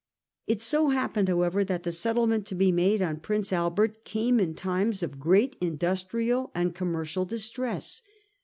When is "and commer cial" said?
6.55-7.27